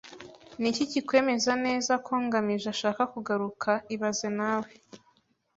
Niki 0.61 0.83
kikwemeza 0.91 1.51
neza 1.65 1.93
ko 2.05 2.13
ngamije 2.25 2.67
azashaka 2.69 3.01
kugaruka 3.13 3.69
ibaze 3.95 4.27
nawe 4.37 4.69